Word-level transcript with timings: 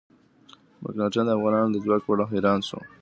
مکناتن 0.81 1.25
د 1.27 1.29
افغانانو 1.37 1.71
د 1.73 1.77
ځواک 1.83 2.01
په 2.05 2.11
اړه 2.13 2.25
حیران 2.31 2.59
شو. 2.67 2.79